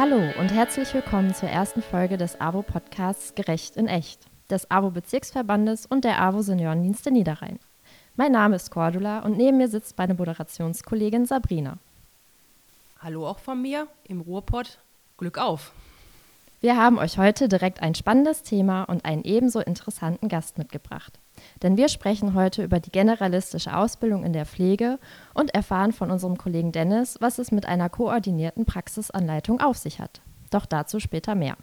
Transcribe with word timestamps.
Hallo 0.00 0.22
und 0.38 0.50
herzlich 0.50 0.94
willkommen 0.94 1.34
zur 1.34 1.50
ersten 1.50 1.82
Folge 1.82 2.16
des 2.16 2.40
AWO-Podcasts 2.40 3.34
Gerecht 3.34 3.76
in 3.76 3.86
Echt, 3.86 4.22
des 4.48 4.70
AWO-Bezirksverbandes 4.70 5.84
und 5.84 6.04
der 6.04 6.22
AWO 6.22 6.40
Seniorendienste 6.40 7.10
Niederrhein. 7.10 7.58
Mein 8.16 8.32
Name 8.32 8.56
ist 8.56 8.70
Cordula 8.70 9.18
und 9.18 9.36
neben 9.36 9.58
mir 9.58 9.68
sitzt 9.68 9.98
meine 9.98 10.14
Moderationskollegin 10.14 11.26
Sabrina. 11.26 11.76
Hallo 13.00 13.28
auch 13.28 13.40
von 13.40 13.60
mir 13.60 13.88
im 14.04 14.22
Ruhrpott. 14.22 14.78
Glück 15.18 15.36
auf! 15.36 15.70
Wir 16.62 16.76
haben 16.76 16.98
euch 16.98 17.16
heute 17.16 17.48
direkt 17.48 17.80
ein 17.80 17.94
spannendes 17.94 18.42
Thema 18.42 18.84
und 18.84 19.06
einen 19.06 19.24
ebenso 19.24 19.60
interessanten 19.60 20.28
Gast 20.28 20.58
mitgebracht. 20.58 21.18
Denn 21.62 21.78
wir 21.78 21.88
sprechen 21.88 22.34
heute 22.34 22.62
über 22.62 22.80
die 22.80 22.92
generalistische 22.92 23.74
Ausbildung 23.74 24.24
in 24.24 24.34
der 24.34 24.44
Pflege 24.44 24.98
und 25.32 25.54
erfahren 25.54 25.92
von 25.92 26.10
unserem 26.10 26.36
Kollegen 26.36 26.70
Dennis, 26.70 27.16
was 27.18 27.38
es 27.38 27.50
mit 27.50 27.64
einer 27.64 27.88
koordinierten 27.88 28.66
Praxisanleitung 28.66 29.62
auf 29.62 29.78
sich 29.78 30.00
hat. 30.00 30.20
Doch 30.50 30.66
dazu 30.66 31.00
später 31.00 31.34
mehr. 31.34 31.56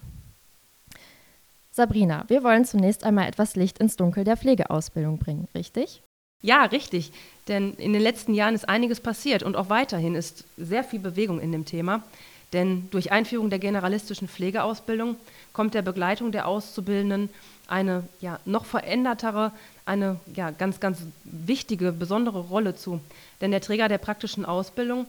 Sabrina, 1.70 2.24
wir 2.26 2.42
wollen 2.42 2.64
zunächst 2.64 3.04
einmal 3.04 3.28
etwas 3.28 3.54
Licht 3.54 3.78
ins 3.78 3.94
Dunkel 3.94 4.24
der 4.24 4.36
Pflegeausbildung 4.36 5.18
bringen, 5.18 5.46
richtig? 5.54 6.02
Ja, 6.42 6.64
richtig. 6.64 7.12
Denn 7.46 7.74
in 7.74 7.92
den 7.92 8.02
letzten 8.02 8.34
Jahren 8.34 8.56
ist 8.56 8.68
einiges 8.68 8.98
passiert 8.98 9.44
und 9.44 9.54
auch 9.54 9.68
weiterhin 9.68 10.16
ist 10.16 10.44
sehr 10.56 10.82
viel 10.82 10.98
Bewegung 10.98 11.38
in 11.38 11.52
dem 11.52 11.66
Thema. 11.66 12.02
Denn 12.52 12.88
durch 12.90 13.12
Einführung 13.12 13.50
der 13.50 13.58
generalistischen 13.58 14.28
Pflegeausbildung 14.28 15.16
kommt 15.52 15.74
der 15.74 15.82
Begleitung 15.82 16.32
der 16.32 16.48
Auszubildenden 16.48 17.28
eine 17.66 18.04
ja, 18.20 18.40
noch 18.46 18.64
verändertere, 18.64 19.52
eine 19.84 20.18
ja, 20.34 20.50
ganz, 20.50 20.80
ganz 20.80 21.00
wichtige, 21.24 21.92
besondere 21.92 22.40
Rolle 22.40 22.74
zu. 22.74 23.00
Denn 23.40 23.50
der 23.50 23.60
Träger 23.60 23.88
der 23.88 23.98
praktischen 23.98 24.46
Ausbildung 24.46 25.06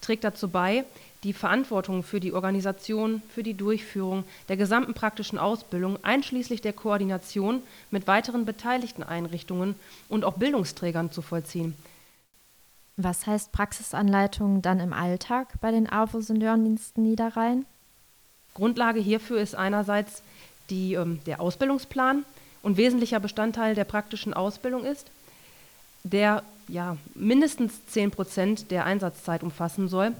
trägt 0.00 0.22
dazu 0.22 0.48
bei, 0.48 0.84
die 1.24 1.32
Verantwortung 1.32 2.04
für 2.04 2.20
die 2.20 2.32
Organisation, 2.32 3.22
für 3.34 3.42
die 3.42 3.54
Durchführung 3.54 4.22
der 4.48 4.56
gesamten 4.56 4.94
praktischen 4.94 5.38
Ausbildung, 5.38 5.98
einschließlich 6.04 6.60
der 6.60 6.72
Koordination 6.72 7.62
mit 7.90 8.06
weiteren 8.06 8.44
beteiligten 8.44 9.02
Einrichtungen 9.02 9.74
und 10.08 10.24
auch 10.24 10.34
Bildungsträgern 10.34 11.10
zu 11.10 11.22
vollziehen. 11.22 11.74
Was 13.00 13.28
heißt 13.28 13.52
Praxisanleitung 13.52 14.60
dann 14.60 14.80
im 14.80 14.92
Alltag 14.92 15.54
bei 15.60 15.70
den 15.70 15.88
AWO-Seniorendiensten 15.88 17.04
Niederrhein? 17.04 17.64
Grundlage 18.54 18.98
hierfür 18.98 19.40
ist 19.40 19.54
einerseits 19.54 20.24
die, 20.68 20.94
ähm, 20.94 21.20
der 21.24 21.40
Ausbildungsplan 21.40 22.24
und 22.64 22.76
wesentlicher 22.76 23.20
Bestandteil 23.20 23.76
der 23.76 23.84
praktischen 23.84 24.34
Ausbildung 24.34 24.84
ist, 24.84 25.12
der 26.02 26.42
ja, 26.66 26.96
mindestens 27.14 27.86
10 27.86 28.10
Prozent 28.10 28.72
der 28.72 28.84
Einsatzzeit 28.84 29.44
umfassen 29.44 29.86
soll. 29.86 30.10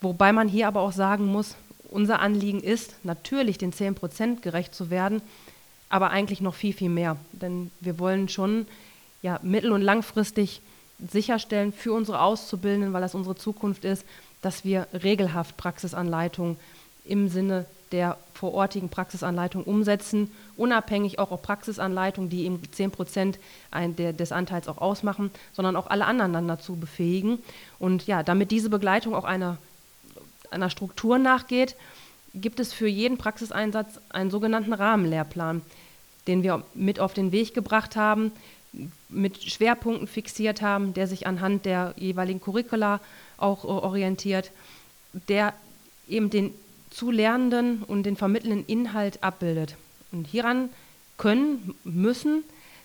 Wobei 0.00 0.32
man 0.32 0.48
hier 0.48 0.66
aber 0.66 0.80
auch 0.80 0.92
sagen 0.92 1.26
muss, 1.26 1.54
unser 1.90 2.18
Anliegen 2.18 2.60
ist, 2.60 2.96
natürlich 3.04 3.56
den 3.56 3.72
10 3.72 3.94
Prozent 3.94 4.42
gerecht 4.42 4.74
zu 4.74 4.90
werden, 4.90 5.22
aber 5.88 6.10
eigentlich 6.10 6.40
noch 6.40 6.56
viel, 6.56 6.72
viel 6.72 6.90
mehr. 6.90 7.16
Denn 7.30 7.70
wir 7.78 8.00
wollen 8.00 8.28
schon 8.28 8.66
ja, 9.22 9.38
mittel- 9.44 9.70
und 9.70 9.82
langfristig 9.82 10.60
sicherstellen 11.10 11.72
für 11.72 11.92
unsere 11.92 12.20
Auszubildenden, 12.20 12.92
weil 12.92 13.00
das 13.00 13.14
unsere 13.14 13.36
Zukunft 13.36 13.84
ist, 13.84 14.04
dass 14.42 14.64
wir 14.64 14.86
regelhaft 14.92 15.56
Praxisanleitungen 15.56 16.56
im 17.04 17.28
Sinne 17.28 17.66
der 17.92 18.18
vorortigen 18.34 18.88
Praxisanleitung 18.88 19.64
umsetzen, 19.64 20.30
unabhängig 20.56 21.18
auch 21.18 21.32
auf 21.32 21.42
Praxisanleitungen, 21.42 22.30
die 22.30 22.44
eben 22.44 22.60
10 22.70 22.90
Prozent 22.92 23.38
des 23.74 24.32
Anteils 24.32 24.68
auch 24.68 24.78
ausmachen, 24.78 25.30
sondern 25.52 25.74
auch 25.74 25.88
alle 25.88 26.06
anderen 26.06 26.32
dann 26.32 26.46
dazu 26.46 26.76
befähigen. 26.76 27.38
Und 27.78 28.06
ja, 28.06 28.22
damit 28.22 28.52
diese 28.52 28.70
Begleitung 28.70 29.14
auch 29.14 29.24
einer, 29.24 29.58
einer 30.50 30.70
Struktur 30.70 31.18
nachgeht, 31.18 31.74
gibt 32.32 32.60
es 32.60 32.72
für 32.72 32.86
jeden 32.86 33.18
Praxiseinsatz 33.18 33.98
einen 34.10 34.30
sogenannten 34.30 34.72
Rahmenlehrplan, 34.72 35.62
den 36.28 36.44
wir 36.44 36.62
mit 36.74 37.00
auf 37.00 37.12
den 37.12 37.32
Weg 37.32 37.54
gebracht 37.54 37.96
haben, 37.96 38.30
mit 39.08 39.42
Schwerpunkten 39.42 40.06
fixiert 40.06 40.62
haben, 40.62 40.94
der 40.94 41.06
sich 41.06 41.26
anhand 41.26 41.66
der 41.66 41.94
jeweiligen 41.96 42.40
Curricula 42.40 43.00
auch 43.36 43.64
orientiert, 43.64 44.50
der 45.28 45.52
eben 46.08 46.30
den 46.30 46.54
zu 46.90 47.10
Lernenden 47.10 47.82
und 47.82 48.04
den 48.04 48.16
vermittelnden 48.16 48.64
Inhalt 48.66 49.22
abbildet. 49.22 49.76
Und 50.12 50.26
hieran 50.26 50.70
können, 51.16 51.74
müssen 51.84 52.44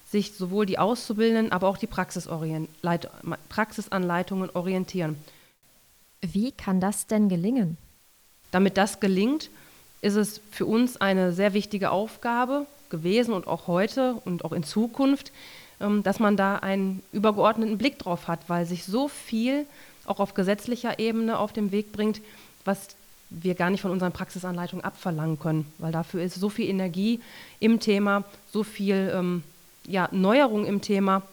sich 0.09 0.33
sowohl 0.33 0.65
die 0.65 0.77
Auszubildenden, 0.77 1.51
aber 1.51 1.67
auch 1.67 1.77
die 1.77 1.87
Praxisanleitungen 1.87 4.49
orientieren. 4.51 5.17
Wie 6.21 6.51
kann 6.51 6.79
das 6.79 7.07
denn 7.07 7.29
gelingen? 7.29 7.77
Damit 8.51 8.77
das 8.77 8.99
gelingt, 8.99 9.49
ist 10.01 10.15
es 10.15 10.41
für 10.51 10.65
uns 10.65 10.97
eine 10.97 11.33
sehr 11.33 11.53
wichtige 11.53 11.91
Aufgabe 11.91 12.65
gewesen 12.89 13.33
und 13.33 13.47
auch 13.47 13.67
heute 13.67 14.15
und 14.25 14.45
auch 14.45 14.51
in 14.51 14.63
Zukunft, 14.63 15.31
dass 16.03 16.19
man 16.19 16.37
da 16.37 16.57
einen 16.57 17.01
übergeordneten 17.11 17.77
Blick 17.77 17.99
drauf 17.99 18.27
hat, 18.27 18.41
weil 18.47 18.65
sich 18.65 18.85
so 18.85 19.07
viel 19.07 19.65
auch 20.05 20.19
auf 20.19 20.33
gesetzlicher 20.33 20.99
Ebene 20.99 21.37
auf 21.39 21.53
den 21.53 21.71
Weg 21.71 21.91
bringt, 21.91 22.21
was 22.63 22.95
wir 23.29 23.55
gar 23.55 23.69
nicht 23.69 23.81
von 23.81 23.91
unseren 23.91 24.11
Praxisanleitungen 24.11 24.85
abverlangen 24.85 25.39
können, 25.39 25.65
weil 25.77 25.91
dafür 25.91 26.21
ist 26.23 26.35
so 26.35 26.49
viel 26.49 26.69
Energie 26.69 27.19
im 27.59 27.79
Thema, 27.79 28.23
so 28.51 28.63
viel 28.63 29.11
ähm, 29.13 29.43
ja, 29.87 30.07
Neuerung 30.11 30.65
im 30.65 30.81
Thema. 30.81 31.23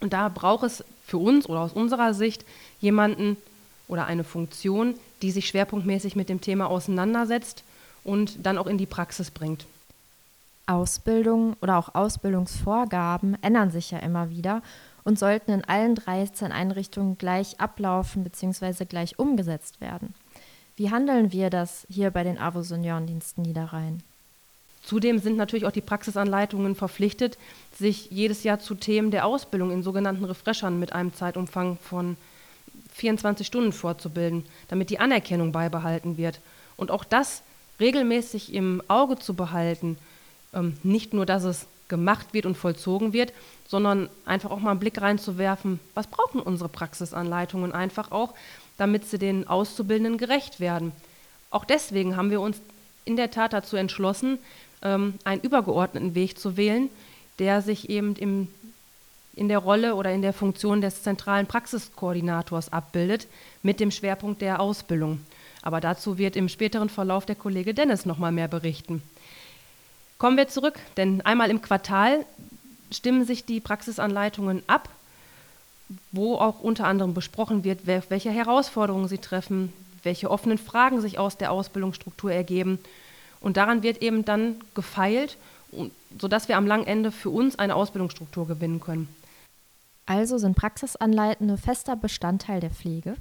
Und 0.00 0.12
da 0.12 0.28
braucht 0.28 0.64
es 0.64 0.84
für 1.06 1.18
uns 1.18 1.48
oder 1.48 1.60
aus 1.60 1.72
unserer 1.72 2.14
Sicht 2.14 2.44
jemanden 2.80 3.36
oder 3.88 4.06
eine 4.06 4.24
Funktion, 4.24 4.94
die 5.22 5.30
sich 5.30 5.48
schwerpunktmäßig 5.48 6.16
mit 6.16 6.28
dem 6.28 6.40
Thema 6.40 6.66
auseinandersetzt 6.68 7.64
und 8.04 8.44
dann 8.44 8.58
auch 8.58 8.66
in 8.66 8.78
die 8.78 8.86
Praxis 8.86 9.30
bringt. 9.30 9.66
Ausbildung 10.72 11.56
oder 11.60 11.78
auch 11.78 11.94
Ausbildungsvorgaben 11.94 13.36
ändern 13.42 13.70
sich 13.70 13.90
ja 13.90 13.98
immer 13.98 14.30
wieder 14.30 14.62
und 15.04 15.18
sollten 15.18 15.52
in 15.52 15.64
allen 15.64 15.94
13 15.94 16.52
Einrichtungen 16.52 17.18
gleich 17.18 17.60
ablaufen 17.60 18.24
bzw. 18.24 18.84
gleich 18.84 19.18
umgesetzt 19.18 19.80
werden. 19.80 20.14
Wie 20.76 20.90
handeln 20.90 21.32
wir 21.32 21.50
das 21.50 21.86
hier 21.90 22.10
bei 22.10 22.24
den 22.24 22.38
AWO-Seniorendiensten 22.38 23.42
Niederrhein? 23.42 24.02
Zudem 24.82 25.18
sind 25.18 25.36
natürlich 25.36 25.64
auch 25.64 25.72
die 25.72 25.80
Praxisanleitungen 25.80 26.74
verpflichtet, 26.74 27.38
sich 27.78 28.10
jedes 28.10 28.42
Jahr 28.42 28.58
zu 28.58 28.74
Themen 28.74 29.10
der 29.10 29.26
Ausbildung 29.26 29.70
in 29.70 29.82
sogenannten 29.82 30.24
Refreshern 30.24 30.78
mit 30.78 30.92
einem 30.92 31.14
Zeitumfang 31.14 31.78
von 31.78 32.16
24 32.94 33.46
Stunden 33.46 33.72
fortzubilden, 33.72 34.44
damit 34.68 34.90
die 34.90 34.98
Anerkennung 34.98 35.52
beibehalten 35.52 36.16
wird. 36.16 36.40
Und 36.76 36.90
auch 36.90 37.04
das 37.04 37.42
regelmäßig 37.78 38.52
im 38.54 38.82
Auge 38.88 39.18
zu 39.18 39.34
behalten, 39.34 39.98
ähm, 40.54 40.76
nicht 40.82 41.14
nur, 41.14 41.26
dass 41.26 41.44
es 41.44 41.66
gemacht 41.88 42.28
wird 42.32 42.46
und 42.46 42.56
vollzogen 42.56 43.12
wird, 43.12 43.32
sondern 43.68 44.08
einfach 44.24 44.50
auch 44.50 44.60
mal 44.60 44.70
einen 44.70 44.80
Blick 44.80 45.00
reinzuwerfen, 45.00 45.78
was 45.94 46.06
brauchen 46.06 46.40
unsere 46.40 46.68
Praxisanleitungen 46.68 47.72
einfach 47.72 48.10
auch, 48.10 48.34
damit 48.78 49.04
sie 49.04 49.18
den 49.18 49.46
Auszubildenden 49.46 50.18
gerecht 50.18 50.60
werden. 50.60 50.92
Auch 51.50 51.64
deswegen 51.64 52.16
haben 52.16 52.30
wir 52.30 52.40
uns 52.40 52.60
in 53.04 53.16
der 53.16 53.30
Tat 53.30 53.52
dazu 53.52 53.76
entschlossen, 53.76 54.38
ähm, 54.82 55.14
einen 55.24 55.42
übergeordneten 55.42 56.14
Weg 56.14 56.38
zu 56.38 56.56
wählen, 56.56 56.88
der 57.38 57.62
sich 57.62 57.90
eben 57.90 58.16
im, 58.16 58.48
in 59.34 59.48
der 59.48 59.58
Rolle 59.58 59.94
oder 59.94 60.12
in 60.12 60.22
der 60.22 60.32
Funktion 60.32 60.80
des 60.80 61.02
zentralen 61.02 61.46
Praxiskoordinators 61.46 62.72
abbildet, 62.72 63.26
mit 63.62 63.80
dem 63.80 63.90
Schwerpunkt 63.90 64.40
der 64.40 64.60
Ausbildung. 64.60 65.20
Aber 65.62 65.80
dazu 65.80 66.18
wird 66.18 66.36
im 66.36 66.48
späteren 66.48 66.88
Verlauf 66.88 67.26
der 67.26 67.36
Kollege 67.36 67.74
Dennis 67.74 68.06
noch 68.06 68.18
mal 68.18 68.32
mehr 68.32 68.48
berichten. 68.48 69.02
Kommen 70.22 70.38
wir 70.38 70.48
zurück, 70.48 70.78
denn 70.96 71.20
einmal 71.22 71.50
im 71.50 71.60
Quartal 71.60 72.24
stimmen 72.90 73.26
sich 73.26 73.44
die 73.44 73.60
Praxisanleitungen 73.60 74.62
ab 74.66 74.88
wo 76.10 76.36
auch 76.36 76.60
unter 76.60 76.86
anderem 76.86 77.14
besprochen 77.14 77.64
wird, 77.64 77.86
welche 77.86 78.30
Herausforderungen 78.30 79.08
sie 79.08 79.18
treffen, 79.18 79.72
welche 80.02 80.30
offenen 80.30 80.58
Fragen 80.58 81.00
sich 81.00 81.18
aus 81.18 81.36
der 81.36 81.52
Ausbildungsstruktur 81.52 82.32
ergeben. 82.32 82.78
Und 83.40 83.56
daran 83.56 83.82
wird 83.82 84.02
eben 84.02 84.24
dann 84.24 84.56
gefeilt, 84.74 85.36
sodass 86.18 86.48
wir 86.48 86.56
am 86.56 86.66
langen 86.66 86.86
Ende 86.86 87.10
für 87.10 87.30
uns 87.30 87.58
eine 87.58 87.74
Ausbildungsstruktur 87.74 88.46
gewinnen 88.46 88.80
können. 88.80 89.08
Also 90.06 90.38
sind 90.38 90.56
Praxisanleitende 90.56 91.56
fester 91.56 91.96
Bestandteil 91.96 92.60
der 92.60 92.70
Pflege? 92.70 93.16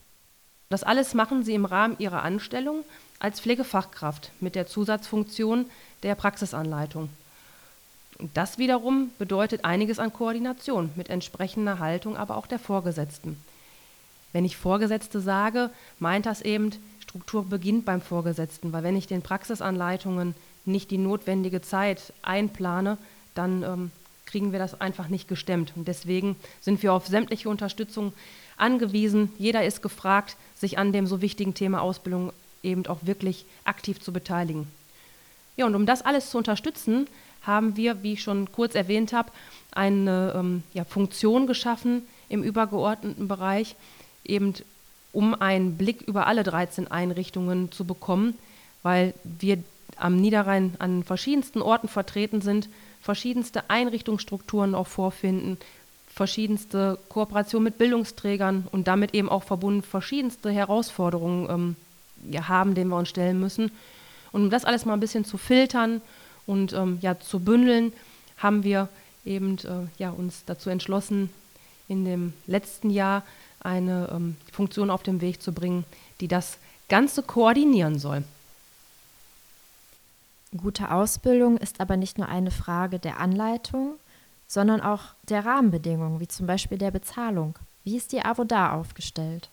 Das 0.69 0.83
alles 0.83 1.13
machen 1.13 1.43
sie 1.43 1.53
im 1.53 1.65
Rahmen 1.65 1.95
ihrer 1.99 2.23
Anstellung 2.23 2.83
als 3.21 3.39
Pflegefachkraft 3.39 4.31
mit 4.39 4.55
der 4.55 4.65
Zusatzfunktion 4.65 5.67
der 6.01 6.15
Praxisanleitung. 6.15 7.09
Das 8.33 8.57
wiederum 8.57 9.11
bedeutet 9.19 9.63
einiges 9.63 9.99
an 9.99 10.11
Koordination 10.11 10.89
mit 10.95 11.09
entsprechender 11.09 11.77
Haltung, 11.77 12.17
aber 12.17 12.35
auch 12.35 12.47
der 12.47 12.57
Vorgesetzten. 12.59 13.37
Wenn 14.33 14.43
ich 14.43 14.57
Vorgesetzte 14.57 15.21
sage, 15.21 15.69
meint 15.99 16.25
das 16.25 16.41
eben, 16.41 16.71
Struktur 16.99 17.45
beginnt 17.45 17.85
beim 17.85 18.01
Vorgesetzten, 18.01 18.73
weil 18.73 18.83
wenn 18.83 18.97
ich 18.97 19.05
den 19.05 19.21
Praxisanleitungen 19.21 20.33
nicht 20.65 20.89
die 20.89 20.97
notwendige 20.97 21.61
Zeit 21.61 22.13
einplane, 22.23 22.97
dann 23.35 23.63
ähm, 23.63 23.91
kriegen 24.25 24.51
wir 24.51 24.59
das 24.59 24.81
einfach 24.81 25.09
nicht 25.09 25.27
gestemmt. 25.27 25.73
Und 25.75 25.87
deswegen 25.87 26.37
sind 26.59 26.81
wir 26.81 26.93
auf 26.93 27.05
sämtliche 27.05 27.49
Unterstützung 27.49 28.13
angewiesen. 28.57 29.31
Jeder 29.37 29.63
ist 29.63 29.83
gefragt, 29.83 30.37
sich 30.55 30.79
an 30.79 30.91
dem 30.91 31.05
so 31.05 31.21
wichtigen 31.21 31.53
Thema 31.53 31.81
Ausbildung 31.81 32.31
eben 32.63 32.85
auch 32.87 32.99
wirklich 33.01 33.45
aktiv 33.63 33.99
zu 33.99 34.13
beteiligen. 34.13 34.67
Ja, 35.57 35.65
und 35.65 35.75
um 35.75 35.85
das 35.85 36.01
alles 36.01 36.29
zu 36.29 36.37
unterstützen, 36.37 37.07
haben 37.41 37.75
wir, 37.75 38.03
wie 38.03 38.13
ich 38.13 38.21
schon 38.21 38.51
kurz 38.51 38.75
erwähnt 38.75 39.13
habe, 39.13 39.31
eine 39.71 40.33
ähm, 40.35 40.63
ja, 40.73 40.85
Funktion 40.85 41.47
geschaffen 41.47 42.03
im 42.29 42.43
übergeordneten 42.43 43.27
Bereich, 43.27 43.75
eben 44.23 44.53
um 45.11 45.33
einen 45.33 45.77
Blick 45.77 46.01
über 46.03 46.27
alle 46.27 46.43
13 46.43 46.89
Einrichtungen 46.89 47.71
zu 47.71 47.85
bekommen, 47.85 48.35
weil 48.83 49.13
wir 49.23 49.57
am 49.97 50.15
Niederrhein 50.17 50.75
an 50.79 51.03
verschiedensten 51.03 51.61
Orten 51.61 51.87
vertreten 51.87 52.41
sind, 52.41 52.69
verschiedenste 53.01 53.69
Einrichtungsstrukturen 53.69 54.75
auch 54.75 54.87
vorfinden, 54.87 55.57
verschiedenste 56.13 56.97
Kooperationen 57.09 57.65
mit 57.65 57.77
Bildungsträgern 57.77 58.67
und 58.71 58.87
damit 58.87 59.13
eben 59.13 59.29
auch 59.29 59.43
verbunden 59.43 59.81
verschiedenste 59.81 60.51
Herausforderungen 60.51 61.49
ähm, 61.49 61.75
ja, 62.29 62.47
haben, 62.47 62.75
denen 62.75 62.89
wir 62.89 62.97
uns 62.97 63.09
stellen 63.09 63.39
müssen. 63.39 63.71
Und 64.31 64.43
um 64.43 64.49
das 64.49 64.65
alles 64.65 64.85
mal 64.85 64.93
ein 64.93 64.99
bisschen 64.99 65.25
zu 65.25 65.37
filtern 65.37 66.01
und 66.45 66.73
ähm, 66.73 66.97
ja, 67.01 67.19
zu 67.19 67.39
bündeln, 67.39 67.93
haben 68.37 68.63
wir 68.63 68.89
eben 69.25 69.57
äh, 69.59 69.87
ja, 69.97 70.09
uns 70.11 70.43
dazu 70.45 70.69
entschlossen, 70.69 71.29
in 71.87 72.05
dem 72.05 72.33
letzten 72.47 72.89
Jahr 72.89 73.23
eine 73.59 74.09
ähm, 74.11 74.37
Funktion 74.51 74.89
auf 74.89 75.03
den 75.03 75.21
Weg 75.21 75.41
zu 75.41 75.51
bringen, 75.51 75.85
die 76.19 76.27
das 76.27 76.57
Ganze 76.89 77.23
koordinieren 77.23 77.99
soll. 77.99 78.23
Gute 80.55 80.91
Ausbildung 80.91 81.57
ist 81.57 81.79
aber 81.79 81.95
nicht 81.95 82.17
nur 82.17 82.27
eine 82.27 82.51
Frage 82.51 82.99
der 82.99 83.19
Anleitung, 83.19 83.93
sondern 84.47 84.81
auch 84.81 85.01
der 85.29 85.45
Rahmenbedingungen, 85.45 86.19
wie 86.19 86.27
zum 86.27 86.47
Beispiel 86.47 86.77
der 86.77 86.91
Bezahlung. 86.91 87.55
Wie 87.85 87.95
ist 87.95 88.11
die 88.11 88.21
AWO 88.21 88.43
da 88.43 88.73
aufgestellt? 88.73 89.49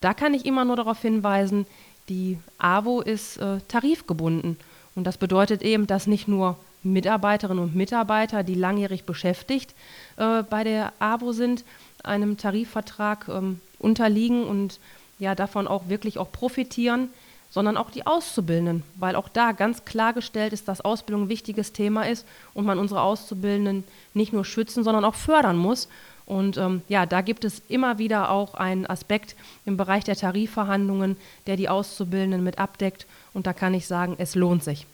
Da 0.00 0.14
kann 0.14 0.32
ich 0.32 0.46
immer 0.46 0.64
nur 0.64 0.76
darauf 0.76 1.02
hinweisen, 1.02 1.66
die 2.08 2.38
AWO 2.58 3.00
ist 3.00 3.38
äh, 3.38 3.58
tarifgebunden. 3.68 4.58
Und 4.94 5.04
das 5.04 5.18
bedeutet 5.18 5.62
eben, 5.62 5.86
dass 5.86 6.06
nicht 6.06 6.28
nur 6.28 6.56
Mitarbeiterinnen 6.82 7.62
und 7.62 7.74
Mitarbeiter, 7.74 8.42
die 8.42 8.54
langjährig 8.54 9.04
beschäftigt 9.04 9.74
äh, 10.16 10.42
bei 10.42 10.64
der 10.64 10.92
AWO 10.98 11.32
sind, 11.32 11.64
einem 12.02 12.36
Tarifvertrag 12.36 13.28
ähm, 13.28 13.60
unterliegen 13.78 14.44
und 14.44 14.80
ja 15.18 15.34
davon 15.34 15.68
auch 15.68 15.88
wirklich 15.88 16.18
auch 16.18 16.32
profitieren, 16.32 17.08
sondern 17.50 17.76
auch 17.76 17.90
die 17.90 18.06
Auszubildenden, 18.06 18.82
weil 18.96 19.14
auch 19.14 19.28
da 19.28 19.52
ganz 19.52 19.84
klargestellt 19.84 20.52
ist, 20.52 20.68
dass 20.68 20.80
Ausbildung 20.80 21.24
ein 21.24 21.28
wichtiges 21.28 21.72
Thema 21.72 22.08
ist 22.08 22.26
und 22.54 22.64
man 22.64 22.78
unsere 22.78 23.02
Auszubildenden 23.02 23.84
nicht 24.14 24.32
nur 24.32 24.44
schützen, 24.44 24.82
sondern 24.82 25.04
auch 25.04 25.14
fördern 25.14 25.58
muss. 25.58 25.88
Und 26.32 26.56
ähm, 26.56 26.80
ja, 26.88 27.04
da 27.04 27.20
gibt 27.20 27.44
es 27.44 27.60
immer 27.68 27.98
wieder 27.98 28.30
auch 28.30 28.54
einen 28.54 28.86
Aspekt 28.86 29.36
im 29.66 29.76
Bereich 29.76 30.04
der 30.04 30.16
Tarifverhandlungen, 30.16 31.18
der 31.46 31.56
die 31.56 31.68
Auszubildenden 31.68 32.42
mit 32.42 32.58
abdeckt. 32.58 33.06
Und 33.34 33.46
da 33.46 33.52
kann 33.52 33.74
ich 33.74 33.86
sagen, 33.86 34.16
es 34.16 34.34
lohnt 34.34 34.64
sich. 34.64 34.86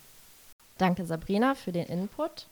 Danke, 0.78 1.06
Sabrina, 1.06 1.54
für 1.54 1.70
den 1.70 1.86
Input. 1.86 2.48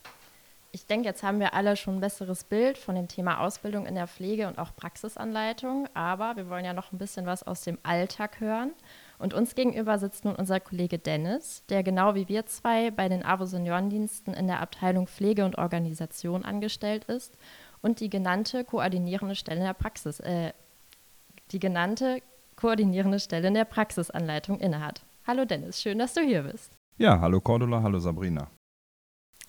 Ich 0.71 0.85
denke, 0.85 1.09
jetzt 1.09 1.21
haben 1.21 1.41
wir 1.41 1.53
alle 1.53 1.75
schon 1.75 1.97
ein 1.97 1.99
besseres 1.99 2.45
Bild 2.45 2.77
von 2.77 2.95
dem 2.95 3.09
Thema 3.09 3.41
Ausbildung 3.41 3.85
in 3.85 3.95
der 3.95 4.07
Pflege 4.07 4.47
und 4.47 4.57
auch 4.57 4.73
Praxisanleitung. 4.77 5.89
Aber 5.93 6.37
wir 6.37 6.49
wollen 6.49 6.63
ja 6.63 6.71
noch 6.71 6.93
ein 6.93 6.97
bisschen 6.97 7.25
was 7.25 7.43
aus 7.43 7.63
dem 7.63 7.77
Alltag 7.83 8.39
hören. 8.39 8.71
Und 9.19 9.33
uns 9.33 9.53
gegenüber 9.53 9.99
sitzt 9.99 10.23
nun 10.23 10.35
unser 10.35 10.61
Kollege 10.61 10.97
Dennis, 10.97 11.61
der 11.67 11.83
genau 11.83 12.15
wie 12.15 12.29
wir 12.29 12.45
zwei 12.45 12.91
bei 12.91 13.09
den 13.09 13.25
AWO 13.25 13.47
Seniorendiensten 13.47 14.33
in 14.33 14.47
der 14.47 14.61
Abteilung 14.61 15.07
Pflege 15.07 15.43
und 15.43 15.57
Organisation 15.57 16.45
angestellt 16.45 17.03
ist 17.05 17.33
und 17.87 18.01
die 18.01 18.09
genannte 18.09 18.65
koordinierende 18.65 19.35
Stelle 19.35 19.61
in 19.61 19.65
der 19.65 19.73
Praxis, 19.73 20.19
äh, 20.19 20.51
die 21.51 21.59
genannte 21.59 22.21
koordinierende 22.57 23.19
Stelle 23.19 23.47
in 23.47 23.53
der 23.53 23.65
Praxisanleitung 23.65 24.59
innehat. 24.59 25.03
Hallo 25.25 25.45
Dennis, 25.45 25.81
schön, 25.81 25.97
dass 25.97 26.13
du 26.13 26.21
hier 26.21 26.43
bist. 26.43 26.73
Ja, 26.97 27.19
hallo 27.21 27.39
Cordula, 27.39 27.81
hallo 27.81 27.99
Sabrina. 27.99 28.49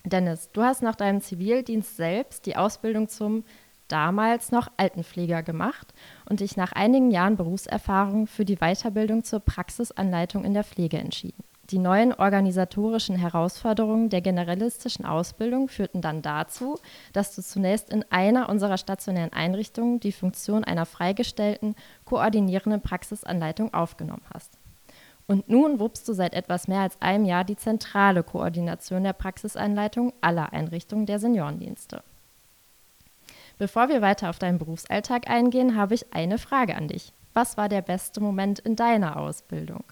Dennis, 0.05 0.49
du 0.53 0.61
hast 0.61 0.81
nach 0.81 0.95
deinem 0.95 1.19
Zivildienst 1.19 1.97
selbst 1.97 2.45
die 2.45 2.55
Ausbildung 2.55 3.09
zum 3.09 3.43
damals 3.89 4.53
noch 4.53 4.69
Altenpfleger 4.77 5.43
gemacht 5.43 5.93
und 6.29 6.39
dich 6.39 6.55
nach 6.55 6.71
einigen 6.71 7.11
Jahren 7.11 7.35
Berufserfahrung 7.35 8.27
für 8.27 8.45
die 8.45 8.57
Weiterbildung 8.57 9.25
zur 9.25 9.41
Praxisanleitung 9.41 10.45
in 10.45 10.53
der 10.53 10.63
Pflege 10.63 10.97
entschieden. 10.97 11.43
Die 11.71 11.77
neuen 11.77 12.13
organisatorischen 12.13 13.15
Herausforderungen 13.15 14.09
der 14.09 14.21
generalistischen 14.21 15.05
Ausbildung 15.05 15.69
führten 15.69 16.01
dann 16.01 16.23
dazu, 16.23 16.79
dass 17.13 17.35
du 17.35 17.43
zunächst 17.43 17.91
in 17.91 18.03
einer 18.09 18.49
unserer 18.49 18.79
stationären 18.79 19.33
Einrichtungen 19.33 19.99
die 19.99 20.11
Funktion 20.11 20.63
einer 20.63 20.87
freigestellten, 20.87 21.75
koordinierenden 22.05 22.81
Praxisanleitung 22.81 23.71
aufgenommen 23.71 24.23
hast. 24.33 24.57
Und 25.27 25.47
nun 25.47 25.79
wuppst 25.79 26.07
du 26.07 26.13
seit 26.13 26.33
etwas 26.33 26.67
mehr 26.67 26.79
als 26.79 26.99
einem 27.03 27.25
Jahr 27.25 27.43
die 27.43 27.55
zentrale 27.55 28.23
Koordination 28.23 29.03
der 29.03 29.13
Praxisanleitung 29.13 30.11
aller 30.21 30.53
Einrichtungen 30.53 31.05
der 31.05 31.19
Seniorendienste. 31.19 32.01
Bevor 33.59 33.89
wir 33.89 34.01
weiter 34.01 34.31
auf 34.31 34.39
deinen 34.39 34.57
Berufsalltag 34.57 35.29
eingehen, 35.29 35.75
habe 35.75 35.93
ich 35.93 36.15
eine 36.15 36.39
Frage 36.39 36.75
an 36.75 36.87
dich. 36.87 37.13
Was 37.35 37.57
war 37.57 37.69
der 37.69 37.83
beste 37.83 38.21
Moment 38.21 38.57
in 38.57 38.75
deiner 38.75 39.17
Ausbildung? 39.17 39.83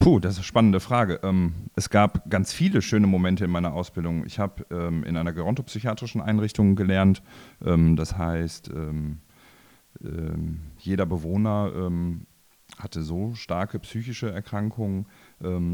Puh, 0.00 0.18
das 0.18 0.32
ist 0.32 0.38
eine 0.38 0.44
spannende 0.44 0.80
Frage. 0.80 1.20
Ähm, 1.22 1.52
es 1.76 1.90
gab 1.90 2.30
ganz 2.30 2.54
viele 2.54 2.80
schöne 2.80 3.06
Momente 3.06 3.44
in 3.44 3.50
meiner 3.50 3.74
Ausbildung. 3.74 4.24
Ich 4.24 4.38
habe 4.38 4.64
ähm, 4.70 5.04
in 5.04 5.14
einer 5.18 5.34
gerontopsychiatrischen 5.34 6.22
Einrichtung 6.22 6.74
gelernt. 6.74 7.22
Ähm, 7.62 7.96
das 7.96 8.16
heißt, 8.16 8.72
jeder 10.78 11.04
Bewohner 11.04 11.90
hatte 12.78 13.02
so 13.02 13.34
starke 13.34 13.80
psychische 13.80 14.30
Erkrankungen, 14.30 15.06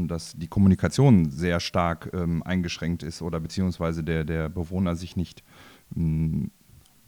dass 0.07 0.33
die 0.33 0.47
Kommunikation 0.47 1.29
sehr 1.29 1.59
stark 1.59 2.11
eingeschränkt 2.43 3.03
ist 3.03 3.21
oder 3.21 3.39
beziehungsweise 3.39 4.03
der, 4.03 4.25
der 4.25 4.49
Bewohner 4.49 4.95
sich 4.95 5.15
nicht 5.15 5.43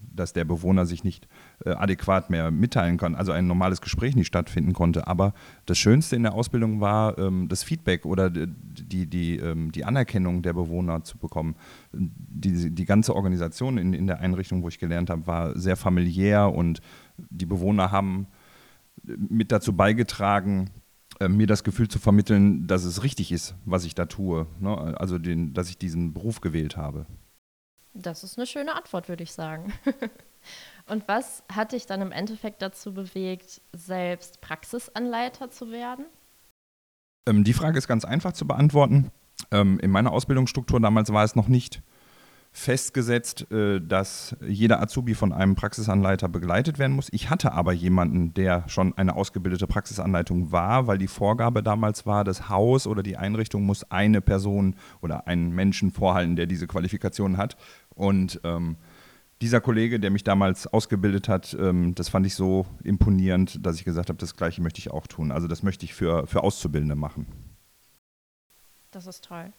dass 0.01 0.33
der 0.33 0.45
Bewohner 0.45 0.85
sich 0.85 1.03
nicht 1.03 1.27
äh, 1.65 1.71
adäquat 1.71 2.29
mehr 2.29 2.51
mitteilen 2.51 2.97
kann, 2.97 3.15
also 3.15 3.31
ein 3.31 3.47
normales 3.47 3.81
Gespräch 3.81 4.15
nicht 4.15 4.27
stattfinden 4.27 4.73
konnte. 4.73 5.07
Aber 5.07 5.33
das 5.65 5.77
Schönste 5.77 6.15
in 6.15 6.23
der 6.23 6.33
Ausbildung 6.33 6.81
war, 6.81 7.17
ähm, 7.17 7.47
das 7.47 7.63
Feedback 7.63 8.05
oder 8.05 8.29
die, 8.29 9.07
die, 9.07 9.37
ähm, 9.37 9.71
die 9.71 9.85
Anerkennung 9.85 10.41
der 10.41 10.53
Bewohner 10.53 11.03
zu 11.03 11.17
bekommen. 11.17 11.55
Die, 11.93 12.71
die 12.71 12.85
ganze 12.85 13.15
Organisation 13.15 13.77
in, 13.77 13.93
in 13.93 14.07
der 14.07 14.19
Einrichtung, 14.19 14.63
wo 14.63 14.67
ich 14.67 14.79
gelernt 14.79 15.09
habe, 15.09 15.27
war 15.27 15.57
sehr 15.57 15.75
familiär 15.75 16.53
und 16.53 16.81
die 17.17 17.45
Bewohner 17.45 17.91
haben 17.91 18.27
mit 19.03 19.51
dazu 19.51 19.73
beigetragen, 19.73 20.69
äh, 21.19 21.27
mir 21.27 21.47
das 21.47 21.63
Gefühl 21.63 21.87
zu 21.87 21.99
vermitteln, 21.99 22.67
dass 22.67 22.83
es 22.83 23.03
richtig 23.03 23.31
ist, 23.31 23.55
was 23.65 23.85
ich 23.85 23.95
da 23.95 24.05
tue. 24.05 24.47
Ne? 24.59 24.75
Also, 24.99 25.17
den, 25.17 25.53
dass 25.53 25.69
ich 25.69 25.77
diesen 25.77 26.13
Beruf 26.13 26.41
gewählt 26.41 26.77
habe. 26.77 27.05
Das 27.93 28.23
ist 28.23 28.37
eine 28.37 28.47
schöne 28.47 28.75
Antwort, 28.75 29.09
würde 29.09 29.23
ich 29.23 29.31
sagen. 29.31 29.73
Und 30.87 31.07
was 31.07 31.43
hat 31.51 31.73
dich 31.73 31.85
dann 31.85 32.01
im 32.01 32.11
Endeffekt 32.11 32.61
dazu 32.61 32.93
bewegt, 32.93 33.61
selbst 33.73 34.41
Praxisanleiter 34.41 35.49
zu 35.49 35.71
werden? 35.71 36.05
Ähm, 37.27 37.43
die 37.43 37.53
Frage 37.53 37.77
ist 37.77 37.87
ganz 37.87 38.05
einfach 38.05 38.33
zu 38.33 38.47
beantworten. 38.47 39.11
Ähm, 39.51 39.79
in 39.79 39.91
meiner 39.91 40.11
Ausbildungsstruktur 40.11 40.79
damals 40.79 41.13
war 41.13 41.23
es 41.23 41.35
noch 41.35 41.47
nicht 41.47 41.81
festgesetzt, 42.59 43.49
äh, 43.51 43.79
dass 43.79 44.35
jeder 44.45 44.81
Azubi 44.81 45.15
von 45.15 45.31
einem 45.31 45.55
Praxisanleiter 45.55 46.27
begleitet 46.27 46.77
werden 46.77 46.93
muss. 46.93 47.07
Ich 47.11 47.29
hatte 47.29 47.53
aber 47.53 47.71
jemanden, 47.71 48.33
der 48.33 48.67
schon 48.67 48.93
eine 48.97 49.15
ausgebildete 49.15 49.65
Praxisanleitung 49.65 50.51
war, 50.51 50.85
weil 50.85 50.97
die 50.97 51.07
Vorgabe 51.07 51.63
damals 51.63 52.05
war, 52.05 52.23
das 52.23 52.49
Haus 52.49 52.85
oder 52.85 53.01
die 53.01 53.17
Einrichtung 53.17 53.63
muss 53.63 53.89
eine 53.89 54.21
Person 54.21 54.75
oder 55.01 55.25
einen 55.27 55.51
Menschen 55.55 55.91
vorhalten, 55.91 56.35
der 56.35 56.47
diese 56.47 56.67
Qualifikation 56.67 57.37
hat. 57.37 57.55
Und 57.95 58.41
ähm, 58.43 58.75
dieser 59.41 59.61
Kollege, 59.61 59.99
der 59.99 60.11
mich 60.11 60.25
damals 60.25 60.67
ausgebildet 60.67 61.29
hat, 61.29 61.55
ähm, 61.59 61.95
das 61.95 62.09
fand 62.09 62.25
ich 62.25 62.35
so 62.35 62.65
imponierend, 62.83 63.65
dass 63.65 63.77
ich 63.77 63.85
gesagt 63.85 64.09
habe, 64.09 64.19
das 64.19 64.35
Gleiche 64.35 64.61
möchte 64.61 64.79
ich 64.79 64.91
auch 64.91 65.07
tun. 65.07 65.31
Also 65.31 65.47
das 65.47 65.63
möchte 65.63 65.85
ich 65.85 65.93
für, 65.93 66.27
für 66.27 66.43
Auszubildende 66.43 66.95
machen. 66.95 67.25
Das 68.91 69.07
ist 69.07 69.23
toll 69.23 69.53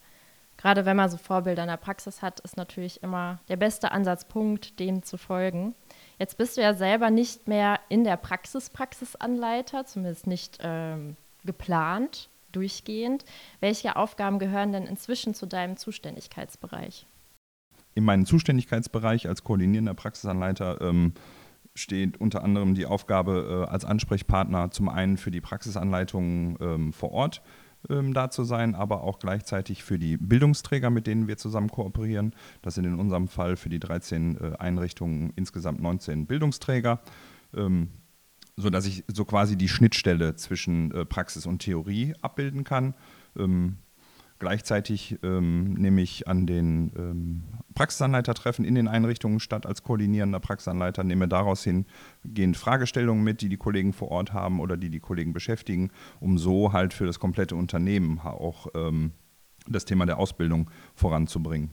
gerade 0.61 0.85
wenn 0.85 0.95
man 0.95 1.09
so 1.09 1.17
Vorbilder 1.17 1.63
in 1.63 1.69
der 1.69 1.77
Praxis 1.77 2.21
hat, 2.21 2.39
ist 2.41 2.57
natürlich 2.57 3.01
immer 3.03 3.39
der 3.49 3.57
beste 3.57 3.91
Ansatzpunkt, 3.91 4.79
dem 4.79 5.03
zu 5.03 5.17
folgen. 5.17 5.73
Jetzt 6.19 6.37
bist 6.37 6.57
du 6.57 6.61
ja 6.61 6.73
selber 6.73 7.09
nicht 7.09 7.47
mehr 7.47 7.79
in 7.89 8.03
der 8.03 8.17
Praxis 8.17 8.69
Praxisanleiter, 8.69 9.85
zumindest 9.85 10.27
nicht 10.27 10.59
ähm, 10.61 11.15
geplant, 11.43 12.29
durchgehend. 12.51 13.25
Welche 13.59 13.95
Aufgaben 13.95 14.37
gehören 14.39 14.71
denn 14.71 14.85
inzwischen 14.85 15.33
zu 15.33 15.47
deinem 15.47 15.77
Zuständigkeitsbereich? 15.77 17.05
In 17.95 18.03
meinem 18.03 18.25
Zuständigkeitsbereich 18.25 19.27
als 19.27 19.43
koordinierender 19.43 19.93
Praxisanleiter 19.93 20.79
ähm, 20.81 21.13
steht 21.75 22.19
unter 22.19 22.43
anderem 22.43 22.75
die 22.75 22.85
Aufgabe 22.85 23.65
äh, 23.67 23.71
als 23.71 23.85
Ansprechpartner 23.85 24.71
zum 24.71 24.89
einen 24.89 25.17
für 25.17 25.31
die 25.31 25.41
Praxisanleitungen 25.41 26.57
ähm, 26.61 26.93
vor 26.93 27.11
Ort 27.11 27.41
ähm, 27.89 28.13
da 28.13 28.29
zu 28.29 28.43
sein, 28.43 28.75
aber 28.75 29.03
auch 29.03 29.19
gleichzeitig 29.19 29.83
für 29.83 29.99
die 29.99 30.17
Bildungsträger, 30.17 30.89
mit 30.89 31.07
denen 31.07 31.27
wir 31.27 31.37
zusammen 31.37 31.69
kooperieren. 31.69 32.33
Das 32.61 32.75
sind 32.75 32.85
in 32.85 32.99
unserem 32.99 33.27
Fall 33.27 33.55
für 33.55 33.69
die 33.69 33.79
13 33.79 34.37
äh, 34.37 34.57
Einrichtungen 34.57 35.33
insgesamt 35.35 35.81
19 35.81 36.25
Bildungsträger. 36.25 37.01
Ähm, 37.55 37.89
sodass 38.57 38.85
ich 38.85 39.03
so 39.07 39.25
quasi 39.25 39.57
die 39.57 39.69
Schnittstelle 39.69 40.35
zwischen 40.35 40.91
äh, 40.91 41.05
Praxis 41.05 41.45
und 41.45 41.59
Theorie 41.59 42.13
abbilden 42.21 42.63
kann. 42.63 42.93
Ähm, 43.37 43.77
gleichzeitig 44.41 45.19
ähm, 45.21 45.75
nehme 45.75 46.01
ich 46.01 46.27
an 46.27 46.47
den 46.47 46.91
ähm, 46.97 47.43
Praxisanleitertreffen 47.75 48.65
in 48.65 48.73
den 48.73 48.87
Einrichtungen 48.87 49.39
statt 49.39 49.67
als 49.67 49.83
koordinierender 49.83 50.39
Praxisanleiter, 50.39 51.03
nehme 51.03 51.27
daraus 51.27 51.63
hingehend 51.63 52.57
Fragestellungen 52.57 53.23
mit, 53.23 53.41
die 53.41 53.49
die 53.49 53.57
Kollegen 53.57 53.93
vor 53.93 54.09
Ort 54.09 54.33
haben 54.33 54.59
oder 54.59 54.77
die 54.77 54.89
die 54.89 54.99
Kollegen 54.99 55.31
beschäftigen, 55.31 55.91
um 56.19 56.39
so 56.39 56.73
halt 56.73 56.93
für 56.93 57.05
das 57.05 57.19
komplette 57.19 57.55
Unternehmen 57.55 58.19
auch 58.19 58.65
ähm, 58.73 59.11
das 59.67 59.85
Thema 59.85 60.07
der 60.07 60.17
Ausbildung 60.17 60.71
voranzubringen. 60.95 61.69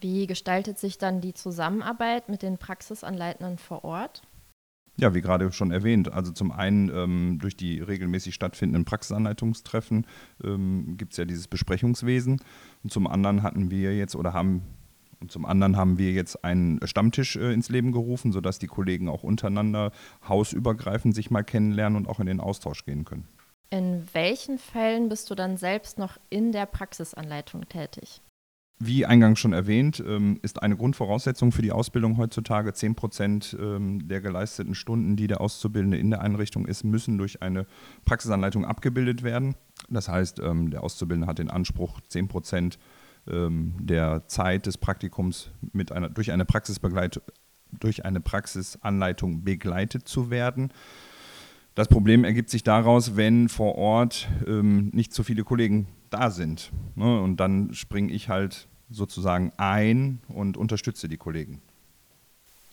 Wie 0.00 0.26
gestaltet 0.26 0.80
sich 0.80 0.98
dann 0.98 1.20
die 1.20 1.34
Zusammenarbeit 1.34 2.28
mit 2.28 2.42
den 2.42 2.58
Praxisanleitenden 2.58 3.58
vor 3.58 3.84
Ort? 3.84 4.22
Ja, 4.98 5.14
wie 5.14 5.20
gerade 5.20 5.52
schon 5.52 5.70
erwähnt, 5.70 6.10
also 6.10 6.32
zum 6.32 6.50
einen 6.50 6.88
ähm, 6.88 7.38
durch 7.38 7.54
die 7.56 7.80
regelmäßig 7.80 8.34
stattfindenden 8.34 8.86
Praxisanleitungstreffen 8.86 10.06
ähm, 10.42 10.96
gibt 10.96 11.12
es 11.12 11.18
ja 11.18 11.26
dieses 11.26 11.48
Besprechungswesen 11.48 12.40
und 12.82 12.92
zum 12.92 13.06
anderen 13.06 13.42
hatten 13.42 13.70
wir 13.70 13.94
jetzt 13.94 14.16
oder 14.16 14.32
haben 14.32 14.62
und 15.20 15.30
zum 15.32 15.44
anderen 15.46 15.76
haben 15.76 15.98
wir 15.98 16.12
jetzt 16.12 16.44
einen 16.44 16.78
Stammtisch 16.86 17.36
äh, 17.36 17.52
ins 17.52 17.68
Leben 17.68 17.92
gerufen, 17.92 18.32
sodass 18.32 18.58
die 18.58 18.66
Kollegen 18.66 19.08
auch 19.08 19.22
untereinander 19.22 19.92
hausübergreifend 20.28 21.14
sich 21.14 21.30
mal 21.30 21.42
kennenlernen 21.42 21.96
und 21.96 22.08
auch 22.08 22.20
in 22.20 22.26
den 22.26 22.40
Austausch 22.40 22.84
gehen 22.84 23.04
können. 23.04 23.26
In 23.70 24.06
welchen 24.12 24.58
Fällen 24.58 25.08
bist 25.08 25.30
du 25.30 25.34
dann 25.34 25.56
selbst 25.56 25.98
noch 25.98 26.18
in 26.30 26.52
der 26.52 26.66
Praxisanleitung 26.66 27.68
tätig? 27.68 28.20
Wie 28.78 29.06
eingangs 29.06 29.38
schon 29.38 29.54
erwähnt, 29.54 30.04
ähm, 30.06 30.38
ist 30.42 30.62
eine 30.62 30.76
Grundvoraussetzung 30.76 31.50
für 31.50 31.62
die 31.62 31.72
Ausbildung 31.72 32.18
heutzutage 32.18 32.74
10 32.74 32.94
Prozent 32.94 33.56
ähm, 33.58 34.06
der 34.06 34.20
geleisteten 34.20 34.74
Stunden, 34.74 35.16
die 35.16 35.28
der 35.28 35.40
Auszubildende 35.40 35.96
in 35.96 36.10
der 36.10 36.20
Einrichtung 36.20 36.66
ist, 36.66 36.84
müssen 36.84 37.16
durch 37.16 37.40
eine 37.40 37.64
Praxisanleitung 38.04 38.66
abgebildet 38.66 39.22
werden. 39.22 39.54
Das 39.88 40.10
heißt, 40.10 40.40
ähm, 40.40 40.70
der 40.70 40.82
Auszubildende 40.82 41.26
hat 41.26 41.38
den 41.38 41.48
Anspruch, 41.50 42.00
10 42.08 42.28
Prozent 42.28 42.78
der 43.28 44.28
Zeit 44.28 44.66
des 44.66 44.78
Praktikums 44.78 45.50
mit 45.72 45.90
einer, 45.90 46.08
durch, 46.08 46.30
eine 46.30 46.46
durch 47.80 48.04
eine 48.04 48.20
Praxisanleitung 48.20 49.42
begleitet 49.42 50.06
zu 50.06 50.30
werden. 50.30 50.70
Das 51.76 51.88
Problem 51.88 52.24
ergibt 52.24 52.48
sich 52.48 52.62
daraus, 52.64 53.16
wenn 53.16 53.50
vor 53.50 53.76
Ort 53.76 54.28
nicht 54.46 55.12
so 55.12 55.22
viele 55.22 55.44
Kollegen 55.44 55.86
da 56.08 56.30
sind. 56.30 56.72
Ne? 56.94 57.20
Und 57.20 57.36
dann 57.36 57.74
springe 57.74 58.12
ich 58.12 58.30
halt 58.30 58.66
sozusagen 58.88 59.52
ein 59.58 60.20
und 60.28 60.56
unterstütze 60.56 61.06
die 61.06 61.18
Kollegen. 61.18 61.60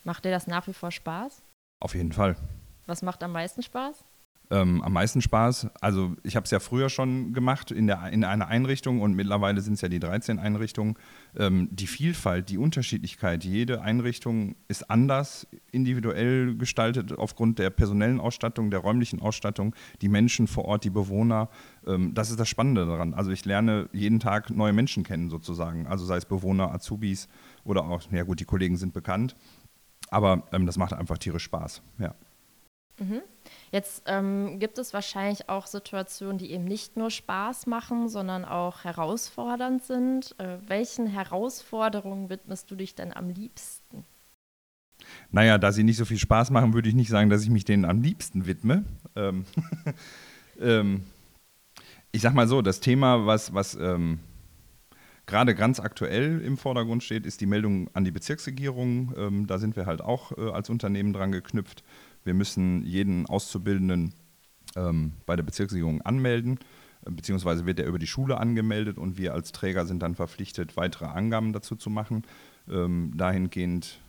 Macht 0.05 0.23
dir 0.23 0.31
das 0.31 0.47
nach 0.47 0.67
wie 0.67 0.73
vor 0.73 0.89
Spaß? 0.89 1.43
Auf 1.81 1.95
jeden 1.95 2.13
Fall. 2.13 2.37
Was 2.85 3.01
macht 3.01 3.23
am 3.23 3.33
meisten 3.33 3.61
Spaß? 3.61 4.05
Ähm, 4.51 4.81
am 4.81 4.93
meisten 4.93 5.21
Spaß. 5.21 5.67
Also 5.81 6.15
ich 6.23 6.35
habe 6.35 6.45
es 6.45 6.51
ja 6.51 6.59
früher 6.59 6.89
schon 6.89 7.33
gemacht 7.33 7.71
in, 7.71 7.87
der, 7.87 8.09
in 8.11 8.23
einer 8.23 8.47
Einrichtung 8.47 9.01
und 9.01 9.15
mittlerweile 9.15 9.61
sind 9.61 9.73
es 9.73 9.81
ja 9.81 9.89
die 9.89 9.99
13 9.99 10.39
Einrichtungen. 10.39 10.95
Ähm, 11.35 11.69
die 11.71 11.87
Vielfalt, 11.87 12.49
die 12.49 12.57
Unterschiedlichkeit, 12.57 13.43
jede 13.43 13.81
Einrichtung 13.81 14.55
ist 14.67 14.89
anders 14.89 15.47
individuell 15.71 16.55
gestaltet 16.55 17.17
aufgrund 17.17 17.59
der 17.59 17.69
personellen 17.69 18.19
Ausstattung, 18.19 18.69
der 18.69 18.79
räumlichen 18.79 19.21
Ausstattung, 19.21 19.75
die 20.01 20.09
Menschen 20.09 20.47
vor 20.47 20.65
Ort, 20.65 20.83
die 20.83 20.89
Bewohner. 20.89 21.49
Ähm, 21.87 22.13
das 22.13 22.29
ist 22.29 22.39
das 22.39 22.49
Spannende 22.49 22.85
daran. 22.85 23.13
Also 23.13 23.31
ich 23.31 23.45
lerne 23.45 23.89
jeden 23.91 24.19
Tag 24.19 24.49
neue 24.49 24.73
Menschen 24.73 25.03
kennen 25.03 25.29
sozusagen. 25.29 25.87
Also 25.87 26.05
sei 26.05 26.17
es 26.17 26.25
Bewohner, 26.25 26.71
Azubis 26.71 27.27
oder 27.63 27.85
auch, 27.85 28.01
ja 28.11 28.23
gut, 28.23 28.39
die 28.39 28.45
Kollegen 28.45 28.77
sind 28.77 28.93
bekannt. 28.93 29.35
Aber 30.09 30.43
ähm, 30.51 30.65
das 30.65 30.77
macht 30.77 30.93
einfach 30.93 31.17
tierisch 31.17 31.43
Spaß, 31.43 31.81
ja. 31.97 32.13
Mhm. 32.99 33.21
Jetzt 33.71 34.03
ähm, 34.05 34.59
gibt 34.59 34.77
es 34.77 34.93
wahrscheinlich 34.93 35.49
auch 35.49 35.65
Situationen, 35.65 36.37
die 36.37 36.51
eben 36.51 36.65
nicht 36.65 36.95
nur 36.95 37.09
Spaß 37.09 37.65
machen, 37.65 38.07
sondern 38.07 38.45
auch 38.45 38.83
herausfordernd 38.83 39.83
sind. 39.83 40.35
Äh, 40.37 40.57
welchen 40.67 41.07
Herausforderungen 41.07 42.29
widmest 42.29 42.69
du 42.69 42.75
dich 42.75 42.95
denn 42.95 43.13
am 43.13 43.29
liebsten? 43.29 44.05
Naja, 45.31 45.57
da 45.57 45.71
sie 45.71 45.83
nicht 45.83 45.97
so 45.97 46.05
viel 46.05 46.19
Spaß 46.19 46.51
machen, 46.51 46.73
würde 46.73 46.89
ich 46.89 46.95
nicht 46.95 47.09
sagen, 47.09 47.29
dass 47.29 47.43
ich 47.43 47.49
mich 47.49 47.65
denen 47.65 47.85
am 47.85 48.01
liebsten 48.01 48.45
widme. 48.45 48.85
Ähm, 49.15 49.45
ähm, 50.61 51.03
ich 52.11 52.21
sag 52.21 52.33
mal 52.33 52.47
so, 52.47 52.61
das 52.61 52.79
Thema, 52.79 53.25
was, 53.25 53.53
was 53.53 53.75
ähm, 53.75 54.19
gerade 55.25 55.55
ganz 55.55 55.79
aktuell 55.79 56.41
im 56.41 56.57
Vordergrund 56.57 57.03
steht, 57.03 57.25
ist 57.25 57.41
die 57.41 57.45
Meldung 57.47 57.89
an 57.93 58.05
die 58.05 58.11
Bezirksregierung. 58.11 59.13
Ähm, 59.17 59.47
da 59.47 59.57
sind 59.57 59.75
wir 59.75 59.85
halt 59.85 60.01
auch 60.01 60.37
äh, 60.37 60.51
als 60.51 60.69
Unternehmen 60.69 61.13
dran 61.13 61.31
geknüpft. 61.31 61.83
Wir 62.23 62.33
müssen 62.33 62.83
jeden 62.85 63.25
Auszubildenden 63.25 64.13
ähm, 64.75 65.13
bei 65.25 65.35
der 65.35 65.43
Bezirksregierung 65.43 66.01
anmelden, 66.01 66.59
äh, 67.05 67.11
beziehungsweise 67.11 67.65
wird 67.65 67.79
er 67.79 67.87
über 67.87 67.99
die 67.99 68.07
Schule 68.07 68.37
angemeldet 68.37 68.97
und 68.97 69.17
wir 69.17 69.33
als 69.33 69.51
Träger 69.51 69.85
sind 69.85 70.01
dann 70.01 70.15
verpflichtet, 70.15 70.77
weitere 70.77 71.05
Angaben 71.05 71.53
dazu 71.53 71.75
zu 71.75 71.89
machen. 71.89 72.23
Ähm, 72.69 73.13
dahingehend 73.15 73.99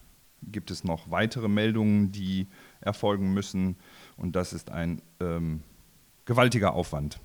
gibt 0.42 0.70
es 0.70 0.84
noch 0.84 1.10
weitere 1.10 1.48
Meldungen, 1.48 2.12
die 2.12 2.46
erfolgen 2.80 3.32
müssen 3.32 3.76
und 4.16 4.36
das 4.36 4.52
ist 4.52 4.70
ein 4.70 5.00
ähm, 5.20 5.62
gewaltiger 6.24 6.74
Aufwand. 6.74 7.20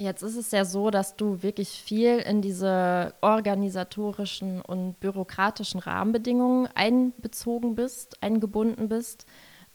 Jetzt 0.00 0.22
ist 0.22 0.36
es 0.36 0.50
ja 0.50 0.64
so, 0.64 0.90
dass 0.90 1.14
du 1.16 1.42
wirklich 1.42 1.68
viel 1.68 2.20
in 2.20 2.40
diese 2.40 3.12
organisatorischen 3.20 4.62
und 4.62 4.98
bürokratischen 4.98 5.78
Rahmenbedingungen 5.78 6.70
einbezogen 6.74 7.74
bist, 7.74 8.22
eingebunden 8.22 8.88
bist. 8.88 9.26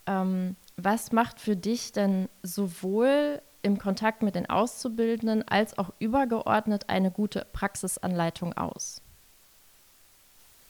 Ähm, 0.08 0.56
was 0.76 1.12
macht 1.12 1.38
für 1.38 1.54
dich 1.54 1.92
denn 1.92 2.28
sowohl 2.42 3.40
im 3.62 3.78
Kontakt 3.78 4.24
mit 4.24 4.34
den 4.34 4.50
Auszubildenden 4.50 5.46
als 5.46 5.78
auch 5.78 5.92
übergeordnet 6.00 6.88
eine 6.88 7.12
gute 7.12 7.46
Praxisanleitung 7.52 8.52
aus? 8.54 9.00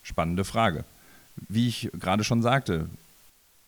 Spannende 0.02 0.44
Frage. 0.44 0.84
Wie 1.48 1.66
ich 1.68 1.90
gerade 1.94 2.24
schon 2.24 2.42
sagte, 2.42 2.90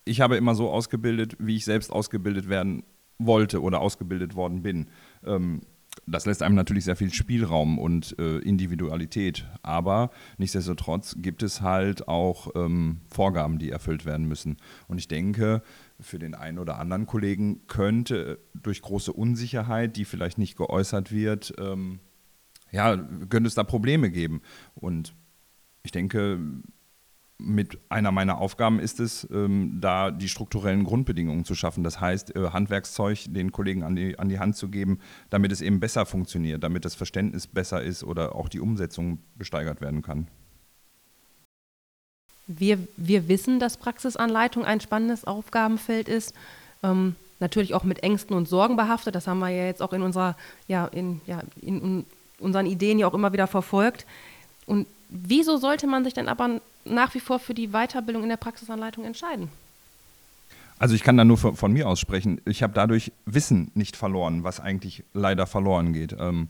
ich 0.04 0.20
habe 0.20 0.36
immer 0.36 0.54
so 0.54 0.68
ausgebildet, 0.68 1.36
wie 1.38 1.56
ich 1.56 1.64
selbst 1.64 1.90
ausgebildet 1.90 2.50
werden 2.50 2.84
wollte 3.18 3.62
oder 3.62 3.80
ausgebildet 3.80 4.34
worden 4.34 4.62
bin. 4.62 4.88
Ähm, 5.24 5.62
das 6.06 6.26
lässt 6.26 6.42
einem 6.42 6.54
natürlich 6.54 6.84
sehr 6.84 6.96
viel 6.96 7.12
Spielraum 7.12 7.78
und 7.78 8.18
äh, 8.18 8.38
Individualität. 8.38 9.46
Aber 9.62 10.10
nichtsdestotrotz 10.36 11.16
gibt 11.18 11.42
es 11.42 11.60
halt 11.60 12.08
auch 12.08 12.48
ähm, 12.54 13.00
Vorgaben, 13.08 13.58
die 13.58 13.70
erfüllt 13.70 14.04
werden 14.04 14.26
müssen. 14.26 14.56
Und 14.86 14.98
ich 14.98 15.08
denke, 15.08 15.62
für 16.00 16.18
den 16.18 16.34
einen 16.34 16.58
oder 16.58 16.78
anderen 16.78 17.06
Kollegen 17.06 17.66
könnte 17.66 18.38
durch 18.54 18.82
große 18.82 19.12
Unsicherheit, 19.12 19.96
die 19.96 20.04
vielleicht 20.04 20.38
nicht 20.38 20.56
geäußert 20.56 21.12
wird, 21.12 21.54
ähm, 21.58 22.00
ja, 22.70 22.96
könnte 22.96 23.48
es 23.48 23.54
da 23.54 23.64
Probleme 23.64 24.10
geben. 24.10 24.42
Und 24.74 25.14
ich 25.82 25.92
denke, 25.92 26.38
mit 27.38 27.78
einer 27.88 28.10
meiner 28.10 28.38
Aufgaben 28.38 28.80
ist 28.80 28.98
es, 28.98 29.26
ähm, 29.30 29.78
da 29.80 30.10
die 30.10 30.28
strukturellen 30.28 30.82
Grundbedingungen 30.82 31.44
zu 31.44 31.54
schaffen. 31.54 31.84
Das 31.84 32.00
heißt, 32.00 32.34
äh, 32.34 32.50
Handwerkszeug 32.50 33.26
den 33.28 33.52
Kollegen 33.52 33.84
an 33.84 33.94
die, 33.94 34.18
an 34.18 34.28
die 34.28 34.40
Hand 34.40 34.56
zu 34.56 34.68
geben, 34.68 34.98
damit 35.30 35.52
es 35.52 35.60
eben 35.60 35.78
besser 35.78 36.04
funktioniert, 36.04 36.64
damit 36.64 36.84
das 36.84 36.96
Verständnis 36.96 37.46
besser 37.46 37.82
ist 37.82 38.02
oder 38.02 38.34
auch 38.34 38.48
die 38.48 38.58
Umsetzung 38.58 39.18
gesteigert 39.38 39.80
werden 39.80 40.02
kann. 40.02 40.26
Wir, 42.48 42.78
wir 42.96 43.28
wissen, 43.28 43.60
dass 43.60 43.76
Praxisanleitung 43.76 44.64
ein 44.64 44.80
spannendes 44.80 45.24
Aufgabenfeld 45.24 46.08
ist. 46.08 46.34
Ähm, 46.82 47.14
natürlich 47.40 47.74
auch 47.74 47.84
mit 47.84 48.02
Ängsten 48.02 48.34
und 48.34 48.48
Sorgen 48.48 48.76
behaftet. 48.76 49.14
Das 49.14 49.28
haben 49.28 49.38
wir 49.38 49.50
ja 49.50 49.66
jetzt 49.66 49.82
auch 49.82 49.92
in, 49.92 50.02
unserer, 50.02 50.36
ja, 50.66 50.86
in, 50.86 51.20
ja, 51.26 51.42
in 51.60 52.04
unseren 52.40 52.66
Ideen 52.66 52.98
ja 52.98 53.06
auch 53.06 53.14
immer 53.14 53.32
wieder 53.32 53.46
verfolgt. 53.46 54.06
Und 54.66 54.86
wieso 55.08 55.56
sollte 55.56 55.86
man 55.86 56.04
sich 56.04 56.14
denn 56.14 56.28
aber 56.28 56.60
nach 56.88 57.14
wie 57.14 57.20
vor 57.20 57.38
für 57.38 57.54
die 57.54 57.68
Weiterbildung 57.68 58.22
in 58.22 58.28
der 58.28 58.36
Praxisanleitung 58.36 59.04
entscheiden? 59.04 59.48
Also 60.78 60.94
ich 60.94 61.02
kann 61.02 61.16
da 61.16 61.24
nur 61.24 61.36
von, 61.36 61.72
mir 61.72 61.88
aus 61.88 61.98
sprechen. 61.98 62.40
Ich 62.44 62.62
habe 62.62 62.72
dadurch 62.72 63.12
Wissen 63.26 63.70
nicht 63.74 63.96
verloren, 63.96 64.44
was 64.44 64.60
eigentlich 64.60 65.04
leider 65.12 65.46
verloren 65.46 65.92
geht. 65.92 66.14
Ähm, 66.18 66.48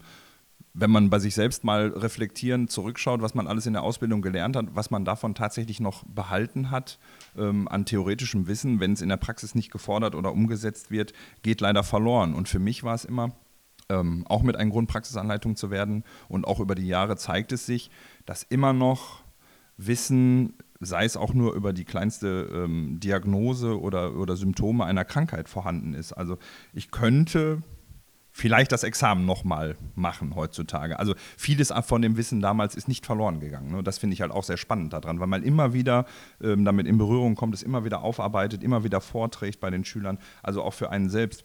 wenn 0.74 0.90
man 0.90 1.10
bei 1.10 1.18
sich 1.18 1.34
selbst 1.34 1.64
mal 1.64 1.88
reflektieren, 1.88 2.68
zurückschaut, 2.68 3.22
was 3.22 3.34
man 3.34 3.46
alles 3.46 3.66
in 3.66 3.72
der 3.72 3.82
Ausbildung 3.82 4.22
gelernt 4.22 4.54
hat, 4.54 4.66
was 4.74 4.90
man 4.90 5.04
davon 5.04 5.34
tatsächlich 5.34 5.80
noch 5.80 6.04
behalten 6.04 6.70
hat 6.70 6.98
ähm, 7.36 7.66
an 7.68 7.84
theoretischem 7.84 8.46
Wissen, 8.46 8.78
wenn 8.78 8.92
es 8.92 9.00
in 9.00 9.08
der 9.08 9.16
Praxis 9.16 9.54
nicht 9.54 9.70
gefordert 9.70 10.14
oder 10.14 10.30
umgesetzt 10.30 10.90
wird, 10.90 11.14
geht 11.42 11.60
leider 11.60 11.82
verloren. 11.82 12.34
Und 12.34 12.48
für 12.48 12.58
mich 12.58 12.84
war 12.84 12.94
es 12.94 13.04
immer, 13.04 13.32
ähm, 13.88 14.24
auch 14.28 14.42
mit 14.42 14.56
einer 14.56 14.70
Grundpraxisanleitung 14.70 15.56
zu 15.56 15.70
werden. 15.70 16.04
Und 16.28 16.46
auch 16.46 16.60
über 16.60 16.74
die 16.74 16.86
Jahre 16.86 17.16
zeigt 17.16 17.50
es 17.52 17.66
sich, 17.66 17.90
dass 18.26 18.42
immer 18.42 18.72
noch 18.72 19.22
Wissen, 19.78 20.54
sei 20.80 21.04
es 21.04 21.16
auch 21.16 21.32
nur 21.32 21.54
über 21.54 21.72
die 21.72 21.84
kleinste 21.84 22.50
ähm, 22.52 23.00
Diagnose 23.00 23.80
oder, 23.80 24.16
oder 24.16 24.36
Symptome 24.36 24.84
einer 24.84 25.04
Krankheit 25.04 25.48
vorhanden 25.48 25.94
ist. 25.94 26.12
Also 26.12 26.38
ich 26.72 26.90
könnte 26.90 27.62
vielleicht 28.38 28.70
das 28.70 28.84
Examen 28.84 29.26
nochmal 29.26 29.76
machen 29.96 30.36
heutzutage. 30.36 30.98
Also 30.98 31.14
vieles 31.36 31.72
von 31.82 32.02
dem 32.02 32.16
Wissen 32.16 32.40
damals 32.40 32.76
ist 32.76 32.86
nicht 32.86 33.04
verloren 33.04 33.40
gegangen. 33.40 33.72
Ne? 33.72 33.82
Das 33.82 33.98
finde 33.98 34.14
ich 34.14 34.20
halt 34.20 34.30
auch 34.30 34.44
sehr 34.44 34.56
spannend 34.56 34.92
daran, 34.92 35.18
weil 35.18 35.26
man 35.26 35.42
immer 35.42 35.72
wieder 35.72 36.06
ähm, 36.40 36.64
damit 36.64 36.86
in 36.86 36.98
Berührung 36.98 37.34
kommt, 37.34 37.54
es 37.54 37.64
immer 37.64 37.84
wieder 37.84 38.02
aufarbeitet, 38.02 38.62
immer 38.62 38.84
wieder 38.84 39.00
vorträgt 39.00 39.58
bei 39.58 39.70
den 39.70 39.84
Schülern. 39.84 40.18
Also 40.42 40.62
auch 40.62 40.74
für 40.74 40.90
einen 40.90 41.10
selbst 41.10 41.44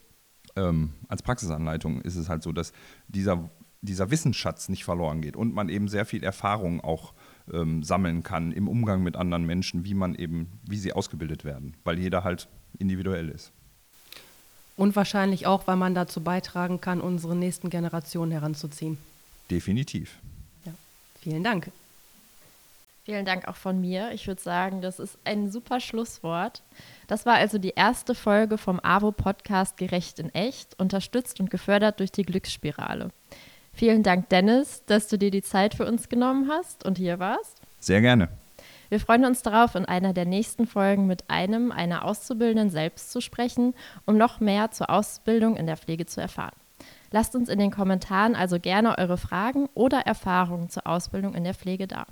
ähm, 0.55 0.93
als 1.07 1.23
Praxisanleitung 1.23 2.01
ist 2.01 2.15
es 2.15 2.29
halt 2.29 2.43
so, 2.43 2.51
dass 2.51 2.73
dieser, 3.07 3.49
dieser 3.81 4.11
Wissensschatz 4.11 4.69
nicht 4.69 4.83
verloren 4.83 5.21
geht 5.21 5.35
und 5.35 5.53
man 5.53 5.69
eben 5.69 5.87
sehr 5.87 6.05
viel 6.05 6.23
Erfahrung 6.23 6.81
auch 6.81 7.13
ähm, 7.51 7.83
sammeln 7.83 8.23
kann 8.23 8.51
im 8.51 8.67
Umgang 8.67 9.03
mit 9.03 9.15
anderen 9.15 9.45
Menschen, 9.45 9.85
wie 9.85 9.93
man 9.93 10.15
eben, 10.15 10.47
wie 10.67 10.77
sie 10.77 10.93
ausgebildet 10.93 11.43
werden, 11.43 11.75
weil 11.83 11.99
jeder 11.99 12.23
halt 12.23 12.47
individuell 12.77 13.29
ist. 13.29 13.51
Und 14.75 14.95
wahrscheinlich 14.95 15.45
auch, 15.45 15.67
weil 15.67 15.75
man 15.75 15.93
dazu 15.93 16.21
beitragen 16.21 16.81
kann, 16.81 17.01
unsere 17.01 17.35
nächsten 17.35 17.69
Generationen 17.69 18.31
heranzuziehen. 18.31 18.97
Definitiv. 19.51 20.17
Ja. 20.65 20.73
Vielen 21.21 21.43
Dank. 21.43 21.71
Vielen 23.05 23.25
Dank 23.25 23.49
auch 23.49 23.57
von 23.57 23.81
mir. 23.81 24.13
Ich 24.13 24.27
würde 24.27 24.41
sagen, 24.41 24.81
das 24.81 24.97
ist 24.97 25.17
ein 25.25 25.51
super 25.51 25.81
Schlusswort. 25.81 26.63
Das 27.07 27.25
war 27.25 27.33
also 27.33 27.57
die 27.57 27.73
erste 27.75 28.15
Folge 28.15 28.57
vom 28.57 28.79
AWO-Podcast 28.79 29.75
Gerecht 29.75 30.19
in 30.19 30.33
Echt, 30.33 30.79
unterstützt 30.79 31.41
und 31.41 31.49
gefördert 31.49 31.99
durch 31.99 32.13
die 32.13 32.23
Glücksspirale. 32.23 33.09
Vielen 33.73 34.03
Dank, 34.03 34.29
Dennis, 34.29 34.83
dass 34.85 35.07
du 35.07 35.17
dir 35.17 35.31
die 35.31 35.41
Zeit 35.41 35.73
für 35.73 35.85
uns 35.85 36.07
genommen 36.07 36.49
hast 36.49 36.85
und 36.85 36.97
hier 36.97 37.19
warst. 37.19 37.59
Sehr 37.79 38.01
gerne. 38.01 38.29
Wir 38.89 38.99
freuen 38.99 39.25
uns 39.25 39.41
darauf, 39.41 39.73
in 39.73 39.85
einer 39.85 40.13
der 40.13 40.25
nächsten 40.25 40.67
Folgen 40.67 41.07
mit 41.07 41.27
einem, 41.27 41.71
einer 41.71 42.05
Auszubildenden 42.05 42.69
selbst 42.69 43.11
zu 43.11 43.21
sprechen, 43.21 43.73
um 44.05 44.17
noch 44.17 44.39
mehr 44.39 44.69
zur 44.69 44.91
Ausbildung 44.91 45.57
in 45.57 45.65
der 45.65 45.77
Pflege 45.77 46.05
zu 46.05 46.21
erfahren. 46.21 46.55
Lasst 47.09 47.35
uns 47.35 47.49
in 47.49 47.57
den 47.57 47.71
Kommentaren 47.71 48.35
also 48.35 48.59
gerne 48.59 48.97
eure 48.99 49.17
Fragen 49.17 49.67
oder 49.73 50.01
Erfahrungen 50.01 50.69
zur 50.69 50.85
Ausbildung 50.85 51.33
in 51.33 51.43
der 51.43 51.55
Pflege 51.55 51.87
da. 51.87 52.05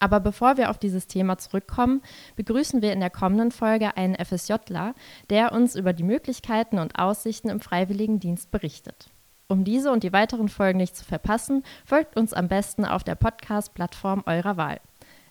Aber 0.00 0.20
bevor 0.20 0.58
wir 0.58 0.68
auf 0.68 0.76
dieses 0.76 1.06
Thema 1.06 1.38
zurückkommen, 1.38 2.02
begrüßen 2.36 2.82
wir 2.82 2.92
in 2.92 3.00
der 3.00 3.08
kommenden 3.08 3.50
Folge 3.50 3.96
einen 3.96 4.16
FSJler, 4.16 4.94
der 5.30 5.52
uns 5.52 5.76
über 5.76 5.94
die 5.94 6.02
Möglichkeiten 6.02 6.78
und 6.78 6.98
Aussichten 6.98 7.48
im 7.48 7.60
Freiwilligendienst 7.60 8.50
berichtet. 8.50 9.08
Um 9.46 9.64
diese 9.64 9.92
und 9.92 10.02
die 10.02 10.12
weiteren 10.12 10.48
Folgen 10.48 10.78
nicht 10.78 10.96
zu 10.96 11.04
verpassen, 11.04 11.64
folgt 11.84 12.16
uns 12.16 12.32
am 12.32 12.48
besten 12.48 12.84
auf 12.84 13.04
der 13.04 13.14
Podcast-Plattform 13.14 14.22
eurer 14.26 14.56
Wahl. 14.56 14.80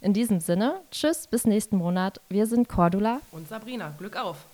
In 0.02 0.14
diesem 0.14 0.40
Sinne, 0.40 0.82
tschüss, 0.92 1.28
bis 1.28 1.46
nächsten 1.46 1.78
Monat. 1.78 2.22
Wir 2.30 2.46
sind 2.46 2.70
Cordula 2.70 3.22
und 3.32 3.48
Sabrina. 3.48 3.94
Glück 3.98 4.18
auf! 4.18 4.46